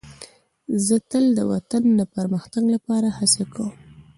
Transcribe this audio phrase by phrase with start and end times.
[0.85, 3.71] زه تل د وطن د پرمختګ لپاره هڅه کوم.